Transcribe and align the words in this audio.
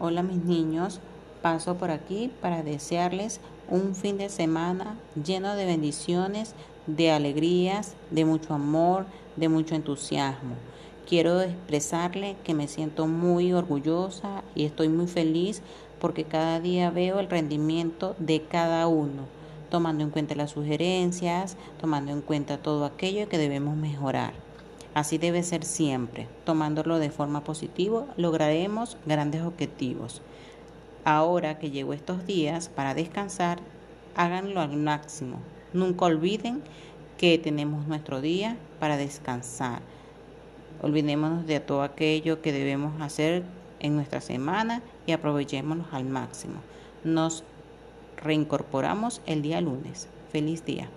Hola 0.00 0.22
mis 0.22 0.44
niños, 0.44 1.00
paso 1.42 1.74
por 1.74 1.90
aquí 1.90 2.30
para 2.40 2.62
desearles 2.62 3.40
un 3.68 3.96
fin 3.96 4.16
de 4.16 4.28
semana 4.28 4.96
lleno 5.20 5.56
de 5.56 5.66
bendiciones, 5.66 6.54
de 6.86 7.10
alegrías, 7.10 7.94
de 8.12 8.24
mucho 8.24 8.54
amor, 8.54 9.06
de 9.34 9.48
mucho 9.48 9.74
entusiasmo. 9.74 10.54
Quiero 11.08 11.40
expresarle 11.40 12.36
que 12.44 12.54
me 12.54 12.68
siento 12.68 13.08
muy 13.08 13.52
orgullosa 13.52 14.44
y 14.54 14.66
estoy 14.66 14.88
muy 14.88 15.08
feliz 15.08 15.62
porque 16.00 16.22
cada 16.22 16.60
día 16.60 16.92
veo 16.92 17.18
el 17.18 17.28
rendimiento 17.28 18.14
de 18.20 18.42
cada 18.42 18.86
uno, 18.86 19.24
tomando 19.68 20.04
en 20.04 20.10
cuenta 20.10 20.36
las 20.36 20.52
sugerencias, 20.52 21.56
tomando 21.80 22.12
en 22.12 22.20
cuenta 22.20 22.58
todo 22.58 22.84
aquello 22.84 23.28
que 23.28 23.36
debemos 23.36 23.76
mejorar. 23.76 24.47
Así 24.94 25.18
debe 25.18 25.42
ser 25.42 25.64
siempre. 25.64 26.26
Tomándolo 26.44 26.98
de 26.98 27.10
forma 27.10 27.44
positiva, 27.44 28.06
lograremos 28.16 28.96
grandes 29.06 29.42
objetivos. 29.42 30.22
Ahora 31.04 31.58
que 31.58 31.70
llegó 31.70 31.92
estos 31.92 32.26
días 32.26 32.68
para 32.68 32.94
descansar, 32.94 33.60
háganlo 34.16 34.60
al 34.60 34.76
máximo. 34.76 35.38
Nunca 35.72 36.06
olviden 36.06 36.62
que 37.16 37.38
tenemos 37.38 37.86
nuestro 37.86 38.20
día 38.20 38.56
para 38.80 38.96
descansar. 38.96 39.80
Olvidémonos 40.82 41.46
de 41.46 41.60
todo 41.60 41.82
aquello 41.82 42.40
que 42.40 42.52
debemos 42.52 43.00
hacer 43.00 43.42
en 43.80 43.96
nuestra 43.96 44.20
semana 44.20 44.82
y 45.06 45.12
aprovechémonos 45.12 45.88
al 45.92 46.04
máximo. 46.04 46.60
Nos 47.04 47.44
reincorporamos 48.16 49.20
el 49.26 49.42
día 49.42 49.60
lunes. 49.60 50.08
Feliz 50.30 50.64
día. 50.64 50.88